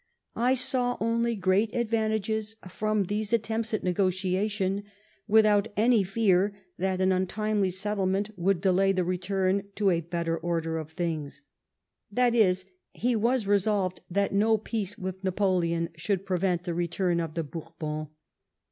[0.51, 4.81] "I saw only great advan tages from these attempts at negotiation,
[5.27, 10.79] without any fear that an untimely settlement would delay the return to a better order
[10.79, 11.43] of things;"
[12.19, 17.35] that is, he was resolved that no peace with Napoleon should prevent the return of
[17.35, 18.07] the Bourbons.